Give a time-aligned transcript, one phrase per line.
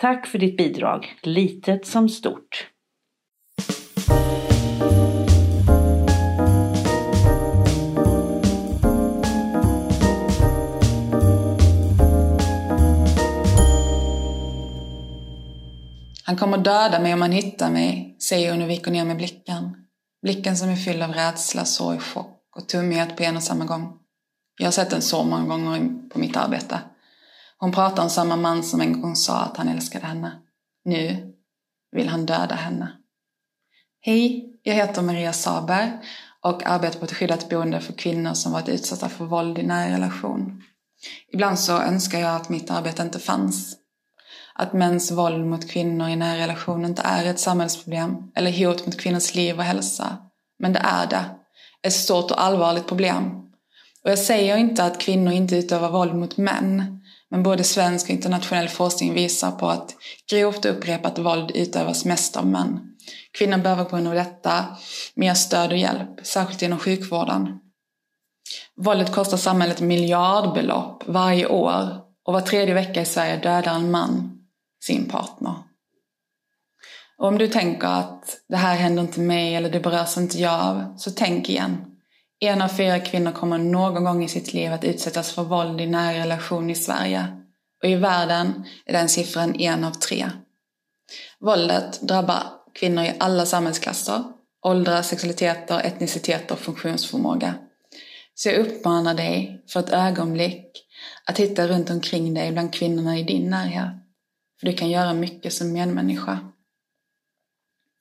[0.00, 2.66] Tack för ditt bidrag, litet som stort.
[16.24, 19.76] Han kommer döda mig om han hittar mig, säger hon och viker ner med blicken.
[20.22, 23.98] Blicken som är fylld av rädsla, sorg, chock och tummighet på en och samma gång.
[24.58, 26.78] Jag har sett den så många gånger på mitt arbete.
[27.60, 30.32] Hon pratar om samma man som en gång sa att han älskade henne.
[30.84, 31.32] Nu
[31.92, 32.92] vill han döda henne.
[34.00, 36.00] Hej, jag heter Maria Saber
[36.40, 39.94] och arbetar på ett skyddat boende för kvinnor som varit utsatta för våld i nära
[39.94, 40.62] relation.
[41.32, 43.76] Ibland så önskar jag att mitt arbete inte fanns.
[44.54, 49.00] Att mäns våld mot kvinnor i nära relation inte är ett samhällsproblem eller hot mot
[49.00, 50.16] kvinnors liv och hälsa.
[50.58, 51.24] Men det är det.
[51.82, 53.50] Ett stort och allvarligt problem.
[54.04, 57.00] Och jag säger inte att kvinnor inte utövar våld mot män.
[57.30, 59.94] Men både svensk och internationell forskning visar på att
[60.30, 62.80] grovt upprepat våld utövas mest av män.
[63.38, 64.66] Kvinnor behöver på grund av detta
[65.14, 67.58] mer stöd och hjälp, särskilt inom sjukvården.
[68.76, 74.38] Våldet kostar samhället miljardbelopp varje år och var tredje vecka i Sverige dödar en man
[74.84, 75.54] sin partner.
[77.18, 80.60] Och om du tänker att det här händer inte mig eller det berörs inte jag
[80.60, 81.89] av, så tänk igen.
[82.40, 85.86] En av fyra kvinnor kommer någon gång i sitt liv att utsättas för våld i
[85.86, 87.26] nära relation i Sverige.
[87.82, 90.30] Och i världen är den siffran en av tre.
[91.40, 92.42] Våldet drabbar
[92.74, 94.22] kvinnor i alla samhällsklasser,
[94.66, 97.54] åldrar, sexualiteter, etniciteter och funktionsförmåga.
[98.34, 100.66] Så jag uppmanar dig för ett ögonblick
[101.26, 103.90] att titta runt omkring dig bland kvinnorna i din närhet.
[104.60, 106.38] För du kan göra mycket som medmänniska.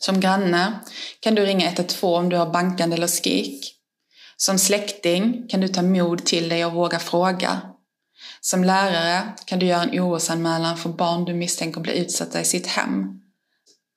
[0.00, 0.80] Som granne
[1.20, 3.81] kan du ringa 112 om du har bankande eller skrik.
[4.44, 7.60] Som släkting kan du ta mod till dig och våga fråga.
[8.40, 12.66] Som lärare kan du göra en orosanmälan för barn du misstänker blir utsatta i sitt
[12.66, 13.20] hem.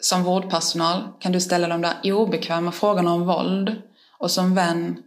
[0.00, 3.82] Som vårdpersonal kan du ställa de där obekväma frågorna om våld
[4.18, 5.02] och som vän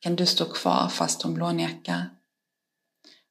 [0.00, 2.10] kan du stå kvar fast hon blånekar.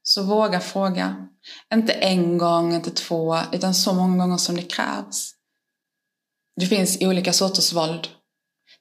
[0.03, 1.27] Så våga fråga.
[1.73, 5.31] Inte en gång, inte två, utan så många gånger som det krävs.
[6.55, 8.07] Det finns olika sorters våld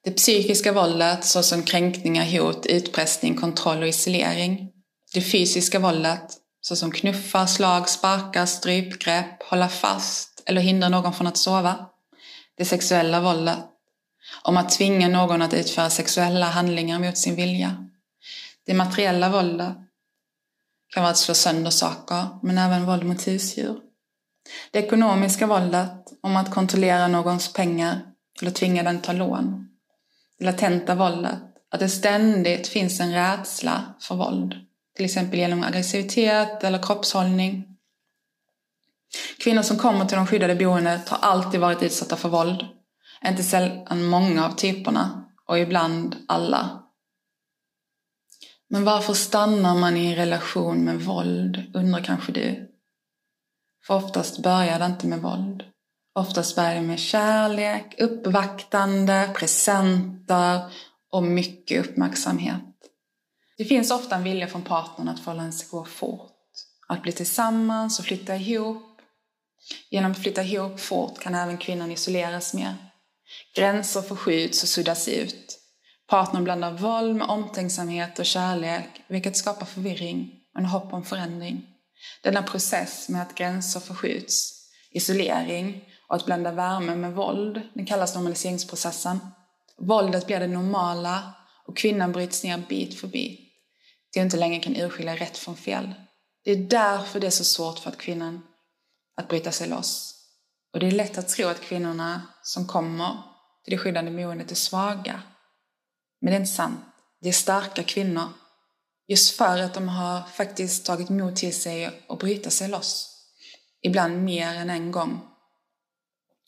[0.05, 4.71] det psykiska våldet såsom kränkningar, hot, utpressning, kontroll och isolering.
[5.15, 6.25] Det fysiska våldet
[6.61, 11.87] såsom knuffar, slag, sparkar, strypgrepp, hålla fast eller hindra någon från att sova.
[12.57, 13.59] Det sexuella våldet.
[14.43, 17.89] Om att tvinga någon att utföra sexuella handlingar mot sin vilja.
[18.67, 19.75] Det materiella våldet
[20.95, 23.77] kan vara att slå sönder saker, men även våld mot husdjur.
[24.71, 28.01] Det ekonomiska våldet, om att kontrollera någons pengar
[28.41, 29.74] eller tvinga den ta lån
[30.45, 31.39] latenta våldet.
[31.71, 34.55] Att det ständigt finns en rädsla för våld.
[34.97, 37.65] Till exempel genom aggressivitet eller kroppshållning.
[39.39, 42.65] Kvinnor som kommer till de skyddade boendet har alltid varit utsatta för våld.
[43.27, 46.83] Inte sällan många av typerna och ibland alla.
[48.69, 52.71] Men varför stannar man i en relation med våld, undrar kanske du?
[53.87, 55.63] För oftast börjar det inte med våld.
[56.17, 60.61] Oftast börjar det med kärlek, uppvaktande, presenter
[61.11, 62.63] och mycket uppmärksamhet.
[63.57, 66.31] Det finns ofta en vilja från partnern att förhållandet ska gå fort.
[66.89, 69.01] Att bli tillsammans och flytta ihop.
[69.91, 72.75] Genom att flytta ihop fort kan även kvinnan isoleras mer.
[73.57, 75.59] Gränser förskjuts och suddas ut.
[76.09, 81.67] Partnern blandar våld med omtänksamhet och kärlek, vilket skapar förvirring och en hopp om förändring.
[82.23, 88.15] Denna process med att gränser förskjuts, isolering och att blanda värme med våld, den kallas
[88.15, 89.19] normaliseringsprocessen.
[89.79, 91.33] Våldet blir det normala
[91.67, 93.45] och kvinnan bryts ner bit för bit
[94.15, 95.95] till inte längre kan urskilja rätt från fel.
[96.45, 98.43] Det är därför det är så svårt för att kvinnan
[99.17, 100.15] att bryta sig loss.
[100.73, 103.23] Och det är lätt att tro att kvinnorna som kommer
[103.65, 105.23] till det skyddande boendet är svaga.
[106.21, 106.81] Men det är inte sant.
[107.21, 108.29] Det är starka kvinnor.
[109.09, 113.21] Just för att de har faktiskt tagit mod till sig och bryta sig loss.
[113.83, 115.21] Ibland mer än en gång.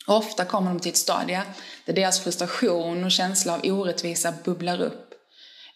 [0.06, 1.42] Ofta kommer de till ett stadie
[1.84, 5.14] där deras frustration och känsla av orättvisa bubblar upp.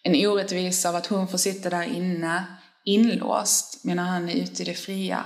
[0.03, 2.45] En orättvisa av att hon får sitta där inne,
[2.85, 5.25] inlåst, medan han är ute i det fria.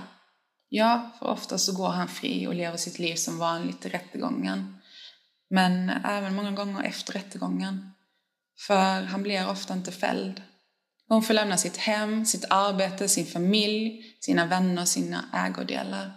[0.69, 4.77] Ja, för ofta så går han fri och lever sitt liv som vanligt i rättegången.
[5.51, 7.91] Men även många gånger efter rättegången.
[8.67, 10.43] För han blir ofta inte fälld.
[11.09, 16.13] Hon får lämna sitt hem, sitt arbete, sin familj, sina vänner, sina ägodelar.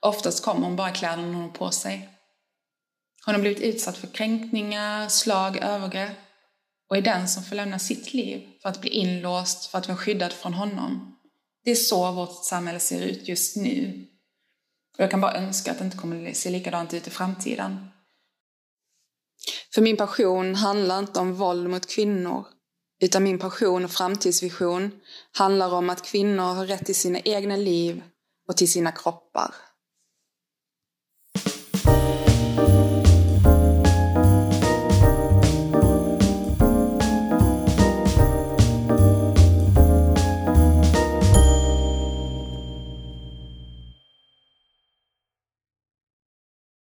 [0.00, 2.15] Oftast kommer hon bara kläderna hon har på sig.
[3.26, 6.16] Hon har blivit utsatt för kränkningar, slag, övergrepp
[6.88, 9.98] och är den som får lämna sitt liv för att bli inlåst, för att vara
[9.98, 11.16] skyddad från honom.
[11.64, 14.06] Det är så vårt samhälle ser ut just nu.
[14.98, 17.88] Och jag kan bara önska att det inte kommer se likadant ut i framtiden.
[19.74, 22.46] För min passion handlar inte om våld mot kvinnor,
[23.00, 24.90] utan min passion och framtidsvision
[25.32, 28.02] handlar om att kvinnor har rätt till sina egna liv
[28.48, 29.54] och till sina kroppar.